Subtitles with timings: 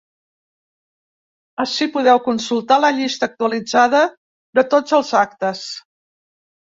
[1.63, 3.99] Ací podeu consultar la llista actualitzada
[4.61, 5.63] de tots els actes.